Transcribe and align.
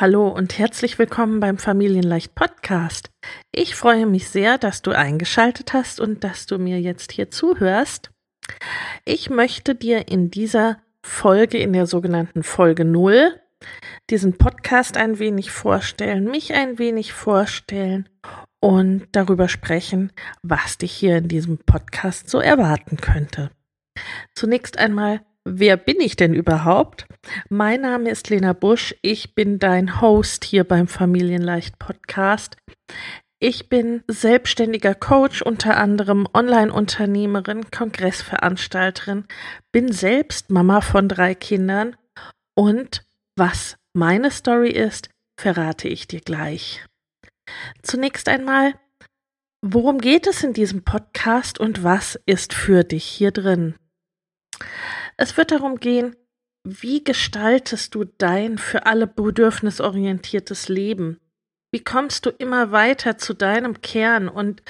Hallo 0.00 0.28
und 0.28 0.58
herzlich 0.58 0.98
willkommen 0.98 1.40
beim 1.40 1.58
Familienleicht 1.58 2.34
Podcast. 2.34 3.10
Ich 3.52 3.74
freue 3.74 4.06
mich 4.06 4.30
sehr, 4.30 4.56
dass 4.56 4.80
du 4.80 4.92
eingeschaltet 4.92 5.74
hast 5.74 6.00
und 6.00 6.24
dass 6.24 6.46
du 6.46 6.56
mir 6.56 6.80
jetzt 6.80 7.12
hier 7.12 7.30
zuhörst. 7.30 8.10
Ich 9.04 9.28
möchte 9.28 9.74
dir 9.74 10.08
in 10.08 10.30
dieser 10.30 10.78
Folge, 11.04 11.58
in 11.58 11.74
der 11.74 11.86
sogenannten 11.86 12.42
Folge 12.44 12.86
0, 12.86 13.38
diesen 14.08 14.38
Podcast 14.38 14.96
ein 14.96 15.18
wenig 15.18 15.50
vorstellen, 15.50 16.24
mich 16.24 16.54
ein 16.54 16.78
wenig 16.78 17.12
vorstellen 17.12 18.08
und 18.58 19.06
darüber 19.12 19.50
sprechen, 19.50 20.12
was 20.42 20.78
dich 20.78 20.92
hier 20.92 21.18
in 21.18 21.28
diesem 21.28 21.58
Podcast 21.58 22.30
so 22.30 22.40
erwarten 22.40 22.96
könnte. 22.96 23.50
Zunächst 24.34 24.78
einmal, 24.78 25.20
wer 25.52 25.76
bin 25.76 26.00
ich 26.00 26.16
denn 26.16 26.34
überhaupt? 26.34 27.06
Mein 27.48 27.80
Name 27.80 28.10
ist 28.10 28.30
Lena 28.30 28.52
Busch, 28.52 28.94
ich 29.02 29.34
bin 29.34 29.58
dein 29.58 30.00
Host 30.00 30.44
hier 30.44 30.64
beim 30.64 30.86
Familienleicht 30.86 31.78
Podcast. 31.78 32.56
Ich 33.40 33.68
bin 33.68 34.04
selbstständiger 34.06 34.94
Coach, 34.94 35.42
unter 35.42 35.78
anderem 35.78 36.28
Online-Unternehmerin, 36.34 37.70
Kongressveranstalterin, 37.70 39.24
bin 39.72 39.92
selbst 39.92 40.50
Mama 40.50 40.82
von 40.82 41.08
drei 41.08 41.34
Kindern 41.34 41.96
und 42.54 43.04
was 43.36 43.76
meine 43.94 44.30
Story 44.30 44.70
ist, 44.70 45.08
verrate 45.40 45.88
ich 45.88 46.06
dir 46.06 46.20
gleich. 46.20 46.84
Zunächst 47.82 48.28
einmal, 48.28 48.74
worum 49.62 49.98
geht 49.98 50.26
es 50.26 50.44
in 50.44 50.52
diesem 50.52 50.84
Podcast 50.84 51.58
und 51.58 51.82
was 51.82 52.20
ist 52.26 52.52
für 52.52 52.84
dich 52.84 53.04
hier 53.04 53.30
drin? 53.32 53.74
Es 55.20 55.36
wird 55.36 55.50
darum 55.50 55.78
gehen, 55.78 56.16
wie 56.66 57.04
gestaltest 57.04 57.94
du 57.94 58.04
dein 58.04 58.56
für 58.56 58.86
alle 58.86 59.06
bedürfnisorientiertes 59.06 60.70
Leben? 60.70 61.20
Wie 61.72 61.84
kommst 61.84 62.24
du 62.24 62.30
immer 62.30 62.72
weiter 62.72 63.18
zu 63.18 63.34
deinem 63.34 63.82
Kern 63.82 64.30
und 64.30 64.62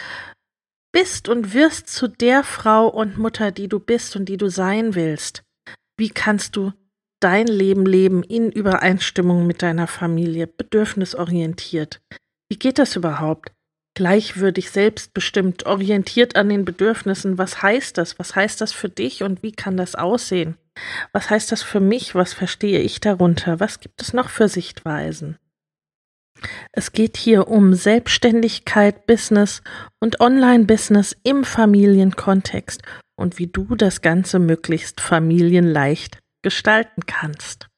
bist 0.92 1.28
und 1.28 1.54
wirst 1.54 1.88
zu 1.88 2.08
der 2.08 2.42
Frau 2.42 2.88
und 2.88 3.16
Mutter, 3.16 3.52
die 3.52 3.68
du 3.68 3.78
bist 3.78 4.16
und 4.16 4.24
die 4.24 4.38
du 4.38 4.48
sein 4.48 4.96
willst? 4.96 5.44
Wie 5.96 6.10
kannst 6.10 6.56
du 6.56 6.72
dein 7.20 7.46
Leben 7.46 7.86
leben 7.86 8.24
in 8.24 8.50
Übereinstimmung 8.50 9.46
mit 9.46 9.62
deiner 9.62 9.86
Familie, 9.86 10.48
bedürfnisorientiert? 10.48 12.00
Wie 12.50 12.58
geht 12.58 12.80
das 12.80 12.96
überhaupt? 12.96 13.52
Gleichwürdig, 14.00 14.70
selbstbestimmt, 14.70 15.66
orientiert 15.66 16.34
an 16.34 16.48
den 16.48 16.64
Bedürfnissen. 16.64 17.36
Was 17.36 17.60
heißt 17.60 17.98
das? 17.98 18.18
Was 18.18 18.34
heißt 18.34 18.62
das 18.62 18.72
für 18.72 18.88
dich 18.88 19.22
und 19.22 19.42
wie 19.42 19.52
kann 19.52 19.76
das 19.76 19.94
aussehen? 19.94 20.56
Was 21.12 21.28
heißt 21.28 21.52
das 21.52 21.62
für 21.62 21.80
mich? 21.80 22.14
Was 22.14 22.32
verstehe 22.32 22.78
ich 22.78 23.00
darunter? 23.00 23.60
Was 23.60 23.78
gibt 23.78 24.00
es 24.00 24.14
noch 24.14 24.30
für 24.30 24.48
Sichtweisen? 24.48 25.36
Es 26.72 26.92
geht 26.92 27.18
hier 27.18 27.48
um 27.48 27.74
Selbstständigkeit, 27.74 29.04
Business 29.04 29.60
und 30.00 30.18
Online-Business 30.18 31.14
im 31.22 31.44
Familienkontext 31.44 32.80
und 33.16 33.38
wie 33.38 33.48
du 33.48 33.74
das 33.74 34.00
Ganze 34.00 34.38
möglichst 34.38 35.02
familienleicht 35.02 36.20
gestalten 36.40 37.04
kannst. 37.04 37.69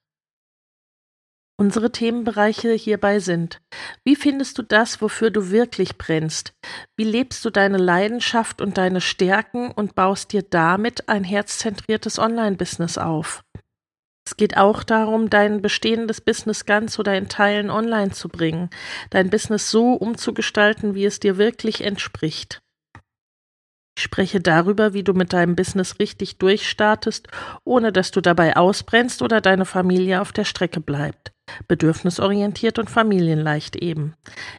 Unsere 1.63 1.93
Themenbereiche 1.93 2.73
hierbei 2.73 3.21
sind 3.21 3.61
Wie 4.03 4.17
findest 4.17 4.59
du 4.59 4.63
das, 4.63 5.01
wofür 5.01 5.31
du 5.31 5.53
wirklich 5.53 5.97
brennst? 5.97 6.55
Wie 6.97 7.05
lebst 7.05 7.45
du 7.45 7.51
deine 7.51 7.79
Leidenschaft 7.79 8.61
und 8.61 8.79
deine 8.79 9.01
Stärken 9.01 9.71
und 9.71 9.95
baust 9.95 10.33
dir 10.33 10.43
damit 10.43 11.09
ein 11.09 11.23
herzzentriertes 11.23 12.19
Online-Business 12.19 12.99
auf? 12.99 13.45
Es 14.27 14.37
geht 14.37 14.57
auch 14.57 14.83
darum, 14.83 15.31
dein 15.31 15.63
bestehendes 15.63 16.21
Business 16.21 16.65
ganz 16.65 16.99
oder 16.99 17.17
in 17.17 17.29
Teilen 17.29 17.71
online 17.71 18.11
zu 18.11 18.29
bringen, 18.29 18.69
dein 19.11 19.31
Business 19.31 19.71
so 19.71 19.93
umzugestalten, 19.93 20.97
wie 20.97 21.05
es 21.05 21.21
dir 21.21 21.39
wirklich 21.39 21.83
entspricht. 21.83 22.59
Ich 23.97 24.05
spreche 24.05 24.41
darüber, 24.41 24.95
wie 24.95 25.03
du 25.03 25.13
mit 25.13 25.33
deinem 25.33 25.55
Business 25.55 25.99
richtig 25.99 26.39
durchstartest, 26.39 27.29
ohne 27.65 27.93
dass 27.93 28.11
du 28.11 28.21
dabei 28.21 28.57
ausbrennst 28.57 29.23
oder 29.23 29.41
deine 29.41 29.67
Familie 29.67 30.21
auf 30.21 30.33
der 30.33 30.45
Strecke 30.45 30.81
bleibt 30.81 31.33
bedürfnisorientiert 31.69 32.79
und 32.79 32.91
familienleicht 32.91 33.77
eben. 33.77 34.15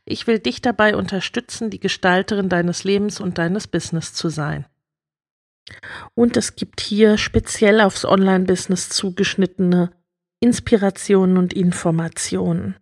Ich 0.06 0.28
will 0.28 0.40
dich 0.40 0.62
dabei 0.62 0.96
unterstützen, 0.96 1.70
die 1.70 1.80
Gestalterin 1.80 2.50
deines 2.50 2.84
Lebens 2.84 3.20
und 3.20 3.38
deines 3.38 3.68
Business 3.68 4.14
zu 4.14 4.30
sein. 4.30 4.66
Und 6.14 6.38
es 6.38 6.56
gibt 6.56 6.82
hier 6.82 7.18
speziell 7.18 7.82
aufs 7.82 8.06
Online-Business 8.06 8.90
zugeschnittene 8.90 9.92
Inspirationen 10.42 11.38
und 11.38 11.54
Informationen. 11.54 12.76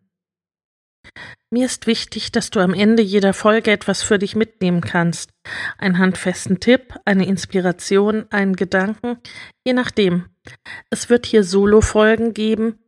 Mir 1.54 1.66
ist 1.66 1.86
wichtig, 1.86 2.32
dass 2.32 2.50
du 2.50 2.62
am 2.62 2.74
Ende 2.74 3.04
jeder 3.04 3.34
Folge 3.34 3.72
etwas 3.72 4.04
für 4.04 4.18
dich 4.18 4.38
mitnehmen 4.38 4.80
kannst. 4.80 5.32
Einen 5.78 5.98
handfesten 5.98 6.62
Tipp, 6.62 6.96
eine 7.04 7.26
Inspiration, 7.26 8.26
einen 8.30 8.56
Gedanken, 8.56 9.18
je 9.66 9.74
nachdem. 9.74 10.30
Es 10.90 11.10
wird 11.10 11.26
hier 11.26 11.44
Solo-Folgen 11.44 12.34
geben, 12.34 12.80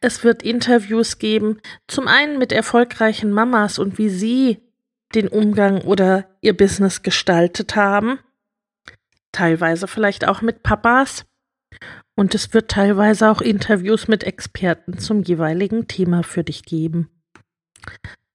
es 0.00 0.24
wird 0.24 0.42
Interviews 0.42 1.18
geben, 1.18 1.60
zum 1.86 2.08
einen 2.08 2.36
mit 2.36 2.50
erfolgreichen 2.50 3.30
Mamas 3.30 3.78
und 3.78 3.96
wie 3.96 4.08
sie 4.08 4.58
den 5.14 5.28
Umgang 5.28 5.82
oder 5.82 6.28
ihr 6.40 6.56
Business 6.56 7.02
gestaltet 7.02 7.76
haben, 7.76 8.18
teilweise 9.30 9.86
vielleicht 9.86 10.26
auch 10.26 10.42
mit 10.42 10.64
Papas 10.64 11.26
und 12.16 12.34
es 12.34 12.52
wird 12.54 12.72
teilweise 12.72 13.30
auch 13.30 13.40
Interviews 13.40 14.08
mit 14.08 14.24
Experten 14.24 14.98
zum 14.98 15.22
jeweiligen 15.22 15.86
Thema 15.86 16.24
für 16.24 16.42
dich 16.42 16.64
geben. 16.64 17.19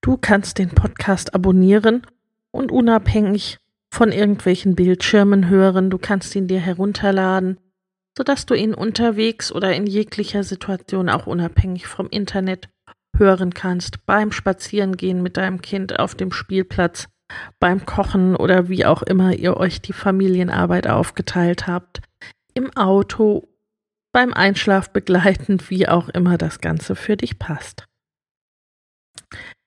Du 0.01 0.17
kannst 0.17 0.59
den 0.59 0.69
Podcast 0.69 1.33
abonnieren 1.33 2.01
und 2.51 2.71
unabhängig 2.71 3.57
von 3.91 4.11
irgendwelchen 4.11 4.75
Bildschirmen 4.75 5.49
hören, 5.49 5.89
du 5.89 5.97
kannst 5.97 6.35
ihn 6.35 6.47
dir 6.47 6.59
herunterladen 6.59 7.57
sodass 8.17 8.45
du 8.45 8.53
ihn 8.53 8.73
unterwegs 8.73 9.51
oder 9.51 9.73
in 9.73 9.87
jeglicher 9.87 10.43
Situation 10.43 11.09
auch 11.09 11.27
unabhängig 11.27 11.87
vom 11.87 12.07
Internet 12.07 12.69
hören 13.17 13.53
kannst, 13.53 14.05
beim 14.05 14.31
Spazierengehen 14.31 15.21
mit 15.21 15.37
deinem 15.37 15.61
Kind 15.61 15.99
auf 15.99 16.15
dem 16.15 16.31
Spielplatz, 16.31 17.07
beim 17.59 17.85
Kochen 17.85 18.35
oder 18.35 18.69
wie 18.69 18.85
auch 18.85 19.03
immer 19.03 19.33
ihr 19.33 19.57
euch 19.57 19.81
die 19.81 19.93
Familienarbeit 19.93 20.87
aufgeteilt 20.87 21.67
habt, 21.67 22.01
im 22.53 22.75
Auto, 22.75 23.49
beim 24.11 24.33
Einschlaf 24.33 24.91
begleitend, 24.91 25.69
wie 25.69 25.87
auch 25.89 26.07
immer 26.09 26.37
das 26.37 26.61
Ganze 26.61 26.95
für 26.95 27.17
dich 27.17 27.37
passt. 27.37 27.85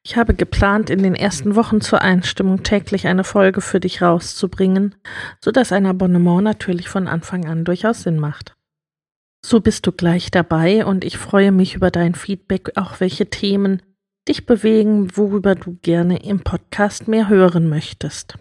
Ich 0.09 0.17
habe 0.17 0.33
geplant, 0.33 0.89
in 0.89 1.03
den 1.03 1.15
ersten 1.15 1.55
Wochen 1.55 1.83
zur 1.83 2.01
Einstimmung 2.01 2.63
täglich 2.63 3.07
eine 3.07 3.25
Folge 3.25 3.61
für 3.61 3.79
dich 3.79 4.01
rauszubringen, 4.01 4.95
so 5.39 5.51
dass 5.51 5.71
ein 5.71 5.85
Abonnement 5.85 6.43
natürlich 6.43 6.89
von 6.89 7.07
Anfang 7.07 7.45
an 7.45 7.67
durchaus 7.67 8.05
Sinn 8.05 8.19
macht. 8.19 8.57
So 9.45 9.61
bist 9.61 9.87
du 9.87 9.93
gleich 9.93 10.31
dabei 10.31 10.87
und 10.87 11.05
ich 11.05 11.19
freue 11.19 11.53
mich 11.53 11.75
über 11.75 11.91
dein 11.91 12.15
Feedback, 12.15 12.73
auch 12.77 13.01
welche 13.01 13.27
Themen 13.27 13.83
dich 14.27 14.47
bewegen, 14.47 15.15
worüber 15.15 15.55
du 15.55 15.77
gerne 15.83 16.25
im 16.25 16.41
Podcast 16.41 17.07
mehr 17.07 17.29
hören 17.29 17.69
möchtest. 17.69 18.39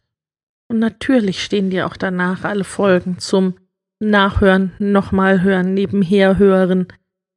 Und 0.69 0.79
natürlich 0.79 1.43
stehen 1.43 1.69
dir 1.69 1.87
auch 1.87 1.97
danach 1.97 2.45
alle 2.45 2.63
Folgen 2.63 3.19
zum 3.19 3.55
Nachhören, 3.99 4.71
nochmal 4.79 5.41
hören, 5.41 5.73
nebenher 5.73 6.37
hören 6.37 6.87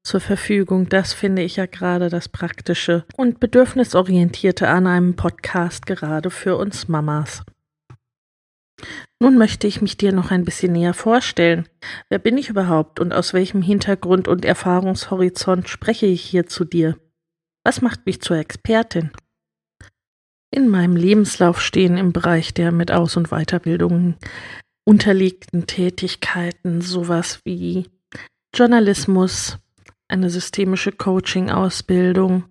zur 0.02 0.20
Verfügung. 0.20 0.88
Das 0.88 1.12
finde 1.12 1.42
ich 1.42 1.56
ja 1.56 1.66
gerade 1.66 2.08
das 2.08 2.28
Praktische 2.28 3.04
und 3.16 3.40
Bedürfnisorientierte 3.40 4.68
an 4.68 4.86
einem 4.86 5.16
Podcast 5.16 5.86
gerade 5.86 6.30
für 6.30 6.56
uns 6.56 6.88
Mamas. 6.88 7.42
Nun 9.22 9.36
möchte 9.36 9.66
ich 9.66 9.82
mich 9.82 9.96
dir 9.96 10.12
noch 10.12 10.30
ein 10.30 10.44
bisschen 10.44 10.72
näher 10.72 10.94
vorstellen. 10.94 11.68
Wer 12.08 12.18
bin 12.18 12.38
ich 12.38 12.48
überhaupt 12.48 12.98
und 12.98 13.12
aus 13.12 13.34
welchem 13.34 13.62
Hintergrund 13.62 14.28
und 14.28 14.44
Erfahrungshorizont 14.44 15.68
spreche 15.68 16.06
ich 16.06 16.22
hier 16.22 16.46
zu 16.46 16.64
dir? 16.64 16.96
Was 17.64 17.82
macht 17.82 18.06
mich 18.06 18.22
zur 18.22 18.38
Expertin? 18.38 19.10
In 20.50 20.68
meinem 20.68 20.96
Lebenslauf 20.96 21.60
stehen 21.60 21.96
im 21.96 22.12
Bereich 22.12 22.54
der 22.54 22.72
mit 22.72 22.90
Aus- 22.90 23.16
und 23.16 23.28
Weiterbildungen 23.28 24.16
unterliegten 24.84 25.66
Tätigkeiten 25.66 26.80
sowas 26.80 27.40
wie 27.44 27.86
Journalismus, 28.54 29.58
eine 30.10 30.30
systemische 30.30 30.92
Coaching-Ausbildung, 30.92 32.44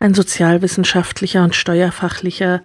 ein 0.00 0.14
sozialwissenschaftlicher 0.14 1.42
und 1.42 1.54
steuerfachlicher 1.54 2.64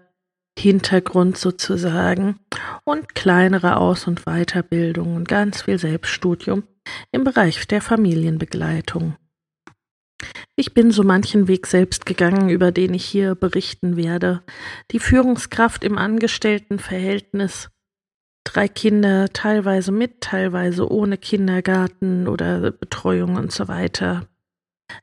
Hintergrund 0.57 1.37
sozusagen 1.37 2.39
und 2.83 3.15
kleinere 3.15 3.77
Aus- 3.77 4.07
und 4.07 4.25
Weiterbildung 4.25 5.15
und 5.15 5.27
ganz 5.27 5.63
viel 5.63 5.77
Selbststudium 5.77 6.63
im 7.11 7.23
Bereich 7.23 7.67
der 7.67 7.81
Familienbegleitung. 7.81 9.15
Ich 10.55 10.73
bin 10.73 10.89
so 10.89 11.03
manchen 11.03 11.47
Weg 11.47 11.67
selbst 11.67 12.07
gegangen, 12.07 12.49
über 12.49 12.71
den 12.71 12.95
ich 12.95 13.05
hier 13.05 13.35
berichten 13.35 13.97
werde. 13.97 14.43
Die 14.91 14.99
Führungskraft 14.99 15.83
im 15.83 15.97
Angestelltenverhältnis, 15.99 17.69
drei 18.47 18.67
Kinder, 18.67 19.29
teilweise 19.33 19.91
mit, 19.91 20.21
teilweise 20.21 20.89
ohne 20.89 21.17
Kindergarten 21.17 22.27
oder 22.27 22.71
Betreuung 22.71 23.35
und 23.35 23.51
so 23.51 23.67
weiter. 23.67 24.27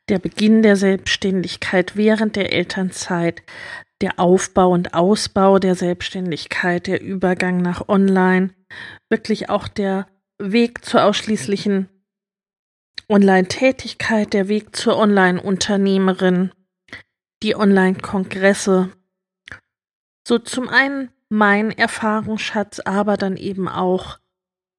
Der 0.09 0.19
Beginn 0.19 0.63
der 0.63 0.77
Selbstständigkeit 0.77 1.97
während 1.97 2.37
der 2.37 2.53
Elternzeit, 2.53 3.43
der 4.01 4.19
Aufbau 4.19 4.71
und 4.71 4.95
Ausbau 4.95 5.59
der 5.59 5.75
Selbstständigkeit, 5.75 6.87
der 6.87 7.03
Übergang 7.03 7.59
nach 7.59 7.89
Online, 7.89 8.51
wirklich 9.11 9.51
auch 9.51 9.69
der 9.69 10.07
Weg 10.39 10.85
zur 10.85 11.05
ausschließlichen 11.05 11.89
Online-Tätigkeit, 13.09 14.33
der 14.33 14.49
Weg 14.49 14.75
zur 14.75 14.97
Online-Unternehmerin, 14.97 16.53
die 17.43 17.55
Online-Kongresse. 17.55 18.91
So 20.27 20.39
zum 20.39 20.71
einen 20.71 21.11
mein 21.29 21.71
Erfahrungsschatz, 21.71 22.81
aber 22.81 23.17
dann 23.17 23.37
eben 23.37 23.69
auch, 23.69 24.19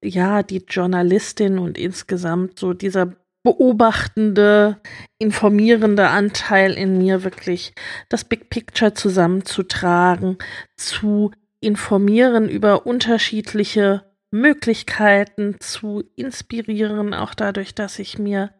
ja, 0.02 0.42
die 0.42 0.64
Journalistin 0.68 1.58
und 1.58 1.78
insgesamt 1.78 2.58
so 2.58 2.72
dieser 2.72 3.12
beobachtende, 3.42 4.80
informierende 5.18 6.08
Anteil 6.08 6.72
in 6.72 6.98
mir 6.98 7.22
wirklich 7.22 7.74
das 8.08 8.24
Big 8.24 8.50
Picture 8.50 8.94
zusammenzutragen, 8.94 10.38
zu 10.76 11.30
informieren 11.60 12.48
über 12.48 12.86
unterschiedliche 12.86 14.04
Möglichkeiten, 14.32 15.60
zu 15.60 16.02
inspirieren, 16.16 17.14
auch 17.14 17.34
dadurch, 17.34 17.74
dass 17.74 17.98
ich 17.98 18.18
mir 18.18 18.50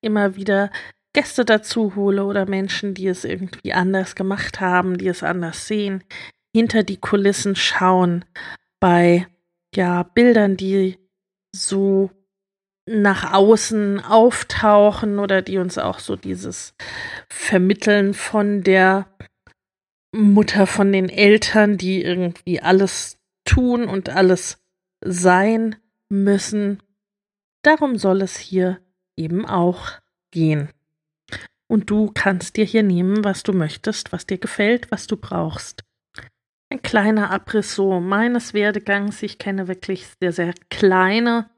immer 0.00 0.36
wieder 0.36 0.70
Gäste 1.12 1.44
dazu 1.44 1.96
hole 1.96 2.24
oder 2.24 2.46
Menschen, 2.46 2.94
die 2.94 3.08
es 3.08 3.24
irgendwie 3.24 3.72
anders 3.72 4.14
gemacht 4.14 4.60
haben, 4.60 4.98
die 4.98 5.08
es 5.08 5.24
anders 5.24 5.66
sehen, 5.66 6.04
hinter 6.58 6.82
die 6.82 6.96
Kulissen 6.96 7.54
schauen 7.54 8.24
bei 8.80 9.28
ja 9.74 10.02
Bildern, 10.02 10.56
die 10.56 10.98
so 11.54 12.10
nach 12.84 13.32
außen 13.32 14.00
auftauchen 14.00 15.20
oder 15.20 15.40
die 15.40 15.58
uns 15.58 15.78
auch 15.78 16.00
so 16.00 16.16
dieses 16.16 16.74
Vermitteln 17.28 18.12
von 18.12 18.64
der 18.64 19.06
Mutter, 20.12 20.66
von 20.66 20.90
den 20.90 21.08
Eltern, 21.08 21.76
die 21.78 22.02
irgendwie 22.02 22.60
alles 22.60 23.18
tun 23.44 23.84
und 23.84 24.08
alles 24.08 24.58
sein 25.04 25.76
müssen. 26.08 26.82
Darum 27.62 27.98
soll 27.98 28.22
es 28.22 28.36
hier 28.36 28.80
eben 29.16 29.46
auch 29.46 29.90
gehen. 30.32 30.70
Und 31.70 31.88
du 31.90 32.10
kannst 32.12 32.56
dir 32.56 32.64
hier 32.64 32.82
nehmen, 32.82 33.22
was 33.22 33.44
du 33.44 33.52
möchtest, 33.52 34.10
was 34.10 34.26
dir 34.26 34.38
gefällt, 34.38 34.90
was 34.90 35.06
du 35.06 35.16
brauchst. 35.16 35.84
Ein 36.70 36.82
kleiner 36.82 37.30
Abriss 37.30 37.74
so 37.74 38.00
meines 38.00 38.52
Werdegangs. 38.52 39.22
Ich 39.22 39.38
kenne 39.38 39.68
wirklich 39.68 40.06
sehr, 40.20 40.32
sehr 40.32 40.52
kleine 40.68 41.48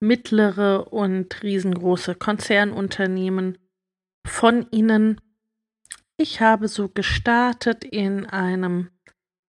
mittlere 0.00 0.92
und 0.92 1.42
riesengroße 1.42 2.14
Konzernunternehmen 2.14 3.58
von 4.26 4.66
ihnen. 4.70 5.20
Ich 6.16 6.40
habe 6.40 6.68
so 6.68 6.88
gestartet 6.88 7.84
in 7.84 8.24
einem 8.26 8.90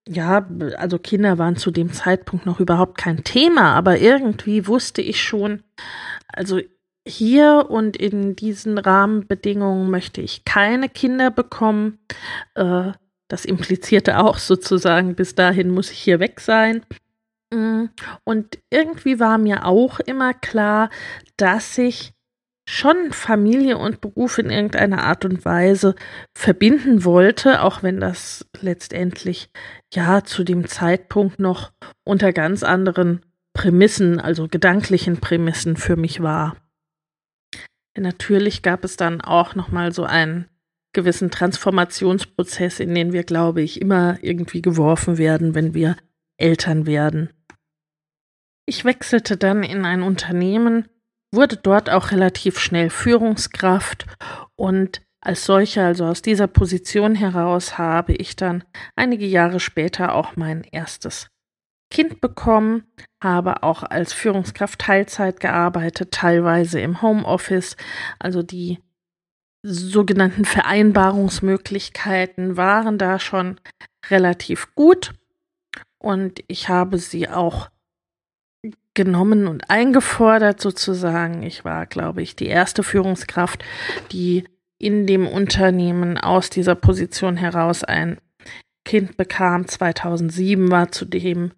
ja, 0.06 0.46
also 0.76 0.98
Kinder 0.98 1.38
waren 1.38 1.56
zu 1.56 1.70
dem 1.70 1.92
Zeitpunkt 1.92 2.46
noch 2.46 2.60
überhaupt 2.60 2.98
kein 2.98 3.24
Thema, 3.24 3.74
aber 3.74 3.98
irgendwie 3.98 4.66
wusste 4.66 5.00
ich 5.00 5.22
schon, 5.22 5.62
also 6.28 6.60
hier 7.06 7.66
und 7.70 7.96
in 7.96 8.36
diesen 8.36 8.78
Rahmenbedingungen 8.78 9.90
möchte 9.90 10.20
ich 10.20 10.44
keine 10.44 10.88
Kinder 10.88 11.30
bekommen. 11.30 11.98
Äh, 12.54 12.92
das 13.30 13.44
implizierte 13.44 14.18
auch 14.18 14.38
sozusagen, 14.38 15.14
bis 15.14 15.34
dahin 15.34 15.70
muss 15.70 15.90
ich 15.90 15.98
hier 15.98 16.20
weg 16.20 16.40
sein. 16.40 16.84
Mm, 17.52 17.84
und 18.24 18.58
irgendwie 18.70 19.20
war 19.20 19.38
mir 19.38 19.64
auch 19.64 20.00
immer 20.00 20.34
klar, 20.34 20.90
dass 21.36 21.78
ich 21.78 22.12
schon 22.68 23.12
Familie 23.12 23.78
und 23.78 24.00
Beruf 24.00 24.38
in 24.38 24.50
irgendeiner 24.50 25.04
Art 25.04 25.24
und 25.24 25.44
Weise 25.44 25.94
verbinden 26.36 27.04
wollte, 27.04 27.62
auch 27.62 27.82
wenn 27.82 28.00
das 28.00 28.46
letztendlich 28.60 29.50
ja 29.94 30.22
zu 30.24 30.44
dem 30.44 30.66
Zeitpunkt 30.66 31.40
noch 31.40 31.72
unter 32.04 32.32
ganz 32.32 32.62
anderen 32.62 33.24
Prämissen, 33.54 34.20
also 34.20 34.46
gedanklichen 34.48 35.18
Prämissen 35.18 35.76
für 35.76 35.96
mich 35.96 36.22
war. 36.22 36.56
Natürlich 37.96 38.62
gab 38.62 38.84
es 38.84 38.96
dann 38.96 39.20
auch 39.20 39.54
noch 39.54 39.70
mal 39.70 39.92
so 39.92 40.04
einen 40.04 40.48
gewissen 40.92 41.30
Transformationsprozess, 41.30 42.80
in 42.80 42.94
den 42.94 43.12
wir, 43.12 43.24
glaube 43.24 43.62
ich, 43.62 43.80
immer 43.80 44.18
irgendwie 44.22 44.62
geworfen 44.62 45.18
werden, 45.18 45.54
wenn 45.54 45.74
wir 45.74 45.96
Eltern 46.36 46.86
werden. 46.86 47.30
Ich 48.66 48.84
wechselte 48.84 49.36
dann 49.36 49.62
in 49.62 49.84
ein 49.84 50.02
Unternehmen, 50.02 50.88
wurde 51.32 51.56
dort 51.56 51.90
auch 51.90 52.10
relativ 52.10 52.58
schnell 52.58 52.90
Führungskraft 52.90 54.06
und 54.56 55.02
als 55.22 55.44
solcher, 55.44 55.84
also 55.84 56.06
aus 56.06 56.22
dieser 56.22 56.46
Position 56.46 57.14
heraus, 57.14 57.76
habe 57.76 58.14
ich 58.14 58.36
dann 58.36 58.64
einige 58.96 59.26
Jahre 59.26 59.60
später 59.60 60.14
auch 60.14 60.36
mein 60.36 60.64
erstes 60.64 61.28
Kind 61.90 62.20
bekommen, 62.20 62.84
habe 63.22 63.62
auch 63.62 63.82
als 63.82 64.12
Führungskraft 64.12 64.78
Teilzeit 64.78 65.40
gearbeitet, 65.40 66.12
teilweise 66.12 66.80
im 66.80 67.02
Homeoffice, 67.02 67.76
also 68.18 68.42
die 68.42 68.78
sogenannten 69.62 70.44
Vereinbarungsmöglichkeiten 70.44 72.56
waren 72.56 72.98
da 72.98 73.18
schon 73.18 73.60
relativ 74.08 74.74
gut 74.74 75.12
und 75.98 76.42
ich 76.48 76.68
habe 76.68 76.98
sie 76.98 77.28
auch 77.28 77.70
genommen 78.94 79.46
und 79.46 79.70
eingefordert 79.70 80.60
sozusagen. 80.60 81.42
Ich 81.42 81.64
war, 81.64 81.86
glaube 81.86 82.22
ich, 82.22 82.36
die 82.36 82.48
erste 82.48 82.82
Führungskraft, 82.82 83.64
die 84.12 84.44
in 84.78 85.06
dem 85.06 85.26
Unternehmen 85.26 86.18
aus 86.18 86.50
dieser 86.50 86.74
Position 86.74 87.36
heraus 87.36 87.84
ein 87.84 88.18
Kind 88.84 89.16
bekam. 89.16 89.68
2007 89.68 90.70
war 90.70 90.90
zudem 90.90 91.52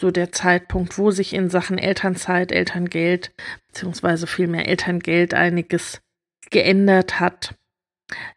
so 0.00 0.10
der 0.10 0.30
Zeitpunkt, 0.30 0.98
wo 0.98 1.10
sich 1.10 1.32
in 1.32 1.48
Sachen 1.48 1.78
Elternzeit, 1.78 2.52
Elterngeld 2.52 3.32
beziehungsweise 3.68 4.26
vielmehr 4.26 4.68
Elterngeld 4.68 5.32
einiges 5.32 6.02
geändert 6.50 7.20
hat. 7.20 7.54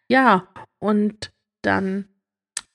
Ja, 0.10 0.48
und 0.80 1.32
dann 1.62 2.08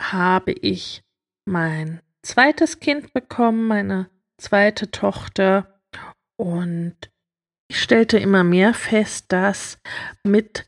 habe 0.00 0.53
ich 0.53 1.03
mein 1.47 2.00
zweites 2.23 2.81
Kind 2.81 3.12
bekommen, 3.12 3.67
meine 3.67 4.11
zweite 4.38 4.91
Tochter. 4.91 5.81
Und 6.37 6.97
Ich 7.69 7.81
stellte 7.81 8.19
immer 8.19 8.45
mehr 8.45 8.75
fest, 8.75 9.26
dass 9.29 9.79
mit 10.23 10.67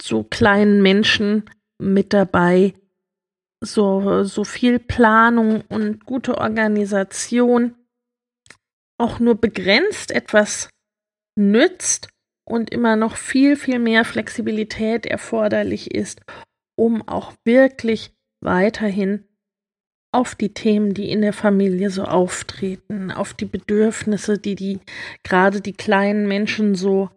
so 0.00 0.24
kleinen 0.24 0.82
Menschen 0.82 1.50
mit 1.78 2.12
dabei 2.12 2.74
so, 3.60 4.24
so 4.24 4.44
viel 4.44 4.78
Planung 4.78 5.62
und 5.68 6.04
gute 6.04 6.38
Organisation 6.38 7.76
auch 8.98 9.18
nur 9.18 9.40
begrenzt 9.40 10.10
etwas 10.10 10.68
nützt 11.36 12.08
und 12.44 12.70
immer 12.70 12.96
noch 12.96 13.16
viel, 13.16 13.56
viel 13.56 13.78
mehr 13.78 14.04
Flexibilität 14.04 15.06
erforderlich 15.06 15.94
ist, 15.94 16.20
um 16.76 17.06
auch 17.08 17.32
wirklich 17.44 18.12
weiterhin 18.40 19.24
auf 20.12 20.34
die 20.36 20.54
Themen, 20.54 20.94
die 20.94 21.10
in 21.10 21.22
der 21.22 21.32
Familie 21.32 21.90
so 21.90 22.04
auftreten, 22.04 23.10
auf 23.10 23.34
die 23.34 23.46
Bedürfnisse, 23.46 24.38
die 24.38 24.54
die 24.54 24.78
gerade 25.24 25.60
die 25.60 25.72
kleinen 25.72 26.28
Menschen 26.28 26.76
so 26.76 27.10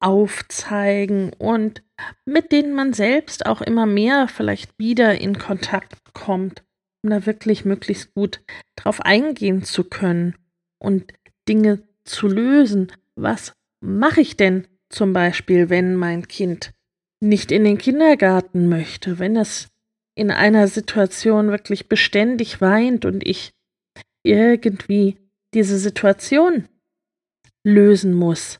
aufzeigen 0.00 1.32
und 1.32 1.82
mit 2.26 2.52
denen 2.52 2.74
man 2.74 2.92
selbst 2.92 3.46
auch 3.46 3.60
immer 3.60 3.86
mehr 3.86 4.28
vielleicht 4.28 4.78
wieder 4.78 5.20
in 5.20 5.38
Kontakt 5.38 5.96
kommt, 6.12 6.62
um 7.02 7.10
da 7.10 7.26
wirklich 7.26 7.64
möglichst 7.64 8.14
gut 8.14 8.40
drauf 8.76 9.00
eingehen 9.00 9.64
zu 9.64 9.84
können 9.84 10.36
und 10.78 11.12
Dinge 11.48 11.82
zu 12.04 12.28
lösen. 12.28 12.92
Was 13.16 13.54
mache 13.80 14.20
ich 14.20 14.36
denn 14.36 14.68
zum 14.90 15.12
Beispiel, 15.12 15.70
wenn 15.70 15.96
mein 15.96 16.28
Kind 16.28 16.72
nicht 17.20 17.52
in 17.52 17.64
den 17.64 17.78
Kindergarten 17.78 18.68
möchte, 18.68 19.18
wenn 19.18 19.36
es 19.36 19.68
in 20.14 20.30
einer 20.30 20.68
Situation 20.68 21.48
wirklich 21.48 21.88
beständig 21.88 22.60
weint 22.60 23.04
und 23.04 23.26
ich 23.26 23.52
irgendwie 24.22 25.18
diese 25.54 25.78
Situation 25.78 26.68
lösen 27.64 28.12
muss, 28.12 28.58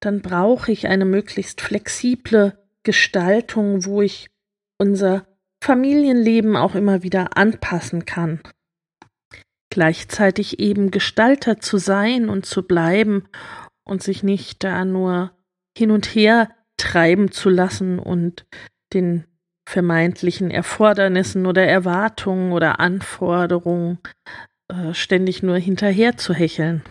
dann 0.00 0.22
brauche 0.22 0.72
ich 0.72 0.86
eine 0.86 1.04
möglichst 1.04 1.60
flexible 1.60 2.58
Gestaltung, 2.82 3.84
wo 3.84 4.02
ich 4.02 4.28
unser 4.78 5.26
Familienleben 5.62 6.56
auch 6.56 6.74
immer 6.74 7.02
wieder 7.02 7.36
anpassen 7.36 8.04
kann. 8.04 8.40
Gleichzeitig 9.70 10.60
eben 10.60 10.90
Gestalter 10.90 11.60
zu 11.60 11.78
sein 11.78 12.28
und 12.28 12.46
zu 12.46 12.62
bleiben 12.66 13.28
und 13.84 14.02
sich 14.02 14.22
nicht 14.22 14.62
da 14.62 14.84
nur 14.84 15.35
hin 15.76 15.90
und 15.90 16.06
her 16.06 16.50
treiben 16.76 17.30
zu 17.30 17.50
lassen 17.50 17.98
und 17.98 18.46
den 18.92 19.24
vermeintlichen 19.68 20.50
Erfordernissen 20.50 21.46
oder 21.46 21.66
Erwartungen 21.66 22.52
oder 22.52 22.78
Anforderungen 22.80 23.98
äh, 24.68 24.94
ständig 24.94 25.42
nur 25.42 25.56
hinterher 25.56 26.16
zu 26.16 26.32
hecheln. 26.32 26.82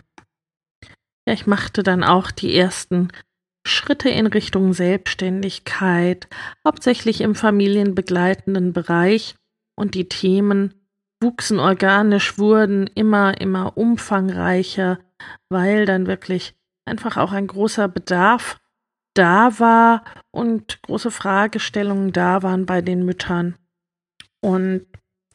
Ja, 1.27 1.33
ich 1.33 1.47
machte 1.47 1.83
dann 1.83 2.03
auch 2.03 2.31
die 2.31 2.55
ersten 2.55 3.09
Schritte 3.65 4.09
in 4.09 4.27
Richtung 4.27 4.73
Selbstständigkeit, 4.73 6.27
hauptsächlich 6.67 7.21
im 7.21 7.33
familienbegleitenden 7.33 8.73
Bereich, 8.73 9.35
und 9.77 9.95
die 9.95 10.07
Themen 10.07 10.73
wuchsen 11.21 11.59
organisch, 11.59 12.37
wurden 12.37 12.87
immer, 12.87 13.39
immer 13.41 13.77
umfangreicher, 13.77 14.99
weil 15.49 15.85
dann 15.85 16.07
wirklich 16.07 16.55
einfach 16.85 17.17
auch 17.17 17.31
ein 17.31 17.47
großer 17.47 17.87
Bedarf 17.87 18.57
da 19.15 19.59
war 19.59 20.03
und 20.31 20.81
große 20.83 21.09
Fragestellungen 21.09 22.11
da 22.11 22.43
waren 22.43 22.65
bei 22.65 22.81
den 22.81 23.03
Müttern. 23.03 23.55
Und 24.41 24.85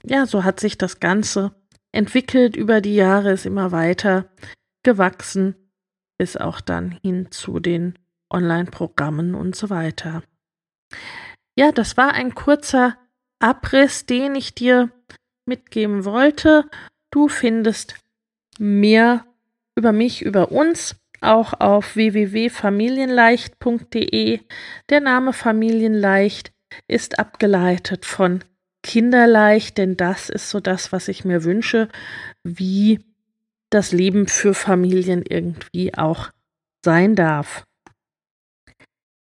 ja, 0.04 0.26
so 0.26 0.44
hat 0.44 0.60
sich 0.60 0.78
das 0.78 1.00
Ganze 1.00 1.52
entwickelt 1.92 2.56
über 2.56 2.80
die 2.80 2.94
Jahre, 2.94 3.32
ist 3.32 3.46
immer 3.46 3.72
weiter 3.72 4.30
gewachsen, 4.84 5.54
bis 6.18 6.36
auch 6.36 6.60
dann 6.60 6.92
hin 7.02 7.30
zu 7.30 7.58
den 7.58 7.98
Online-Programmen 8.30 9.34
und 9.34 9.56
so 9.56 9.70
weiter. 9.70 10.22
Ja, 11.56 11.72
das 11.72 11.96
war 11.96 12.12
ein 12.12 12.34
kurzer 12.34 12.96
Abriss, 13.40 14.06
den 14.06 14.34
ich 14.34 14.54
dir 14.54 14.90
mitgeben 15.46 16.04
wollte. 16.04 16.68
Du 17.10 17.28
findest 17.28 17.96
mehr 18.58 19.26
über 19.74 19.92
mich, 19.92 20.22
über 20.22 20.52
uns 20.52 20.99
auch 21.20 21.60
auf 21.60 21.96
www.familienleicht.de. 21.96 24.40
Der 24.88 25.00
Name 25.00 25.32
Familienleicht 25.32 26.52
ist 26.86 27.18
abgeleitet 27.18 28.06
von 28.06 28.44
Kinderleicht, 28.82 29.78
denn 29.78 29.96
das 29.96 30.28
ist 30.28 30.50
so 30.50 30.60
das, 30.60 30.92
was 30.92 31.08
ich 31.08 31.24
mir 31.24 31.44
wünsche, 31.44 31.88
wie 32.42 33.00
das 33.68 33.92
Leben 33.92 34.26
für 34.26 34.54
Familien 34.54 35.22
irgendwie 35.28 35.94
auch 35.94 36.30
sein 36.84 37.14
darf. 37.14 37.64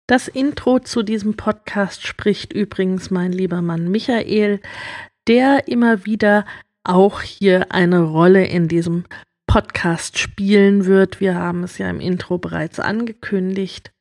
Das 0.07 0.27
Intro 0.27 0.79
zu 0.79 1.01
diesem 1.01 1.35
Podcast 1.35 2.05
spricht 2.05 2.53
übrigens 2.53 3.09
mein 3.09 3.31
lieber 3.31 3.61
Mann 3.61 3.89
Michael, 3.89 4.59
der 5.27 5.67
immer 5.67 6.05
wieder 6.05 6.45
auch 6.83 7.21
hier 7.21 7.71
eine 7.71 8.01
Rolle 8.01 8.45
in 8.45 8.67
diesem 8.67 9.05
Podcast 9.55 10.17
spielen 10.17 10.85
wird. 10.85 11.21
Wir 11.21 11.35
haben 11.35 11.63
es 11.63 11.77
ja 11.77 11.89
im 11.89 12.01
Intro 12.01 12.38
bereits 12.38 12.81
angekündigt 12.81 13.93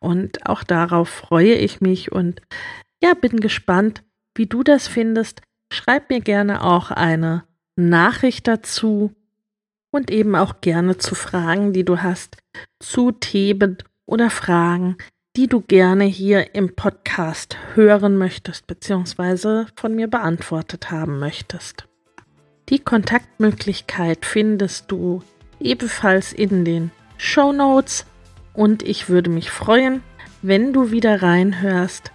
und 0.00 0.46
auch 0.46 0.64
darauf 0.64 1.10
freue 1.10 1.52
ich 1.56 1.82
mich 1.82 2.10
und 2.10 2.40
ja, 3.02 3.12
bin 3.12 3.40
gespannt, 3.40 4.02
wie 4.34 4.46
du 4.46 4.62
das 4.62 4.88
findest. 4.88 5.42
Schreib 5.70 6.08
mir 6.08 6.22
gerne 6.22 6.64
auch 6.64 6.90
eine 6.90 7.44
Nachricht 7.76 8.48
dazu 8.48 9.12
und 9.90 10.10
eben 10.10 10.34
auch 10.34 10.62
gerne 10.62 10.96
zu 10.96 11.14
Fragen, 11.14 11.74
die 11.74 11.84
du 11.84 11.98
hast, 11.98 12.38
zu 12.80 13.10
Themen 13.12 13.76
oder 14.06 14.30
Fragen, 14.30 14.96
die 15.36 15.48
du 15.48 15.60
gerne 15.60 16.04
hier 16.04 16.54
im 16.54 16.76
Podcast 16.76 17.58
hören 17.74 18.16
möchtest, 18.16 18.66
beziehungsweise 18.66 19.66
von 19.76 19.94
mir 19.94 20.08
beantwortet 20.08 20.90
haben 20.90 21.18
möchtest. 21.18 21.86
Die 22.70 22.78
Kontaktmöglichkeit 22.78 24.24
findest 24.24 24.90
du 24.90 25.22
ebenfalls 25.60 26.32
in 26.32 26.64
den 26.64 26.92
Show 27.18 27.52
Notes 27.52 28.06
und 28.54 28.82
ich 28.82 29.10
würde 29.10 29.28
mich 29.28 29.50
freuen, 29.50 30.02
wenn 30.40 30.72
du 30.72 30.90
wieder 30.90 31.22
reinhörst. 31.22 32.10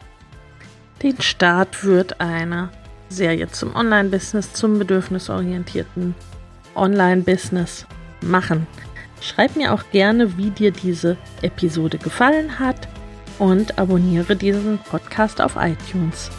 Den 1.04 1.22
Start 1.22 1.84
wird 1.84 2.20
eine 2.20 2.70
Serie 3.10 3.48
zum 3.50 3.76
Online-Business, 3.76 4.54
zum 4.54 4.80
bedürfnisorientierten 4.80 6.16
Online-Business 6.76 7.86
machen. 8.22 8.66
Schreib 9.22 9.56
mir 9.56 9.74
auch 9.74 9.84
gerne, 9.92 10.38
wie 10.38 10.50
dir 10.50 10.72
diese 10.72 11.18
Episode 11.44 12.00
gefallen 12.00 12.58
hat 12.58 12.88
und 13.38 13.78
abonniere 13.78 14.36
diesen 14.36 14.80
Podcast 14.80 15.42
auf 15.42 15.58
iTunes. 15.58 16.32